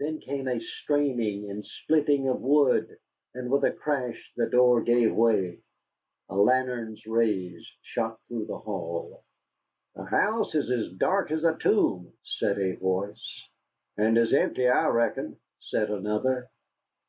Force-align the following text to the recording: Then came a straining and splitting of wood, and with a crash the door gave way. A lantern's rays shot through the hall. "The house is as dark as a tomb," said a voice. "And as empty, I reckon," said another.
Then 0.00 0.18
came 0.18 0.48
a 0.48 0.58
straining 0.58 1.48
and 1.48 1.64
splitting 1.64 2.26
of 2.28 2.40
wood, 2.40 2.98
and 3.34 3.48
with 3.48 3.62
a 3.62 3.70
crash 3.70 4.32
the 4.34 4.46
door 4.50 4.82
gave 4.82 5.14
way. 5.14 5.60
A 6.28 6.34
lantern's 6.36 7.06
rays 7.06 7.70
shot 7.80 8.18
through 8.26 8.46
the 8.46 8.58
hall. 8.58 9.22
"The 9.94 10.06
house 10.06 10.56
is 10.56 10.72
as 10.72 10.90
dark 10.94 11.30
as 11.30 11.44
a 11.44 11.56
tomb," 11.56 12.12
said 12.24 12.58
a 12.58 12.74
voice. 12.78 13.48
"And 13.96 14.18
as 14.18 14.32
empty, 14.34 14.66
I 14.66 14.88
reckon," 14.88 15.38
said 15.60 15.88
another. 15.88 16.50